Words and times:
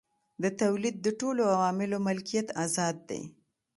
د 0.43 0.45
تولید 0.61 0.95
د 1.01 1.07
ټولو 1.19 1.41
عواملو 1.53 1.97
ملکیت 2.07 2.47
ازاد 2.63 2.95
دی. 3.09 3.21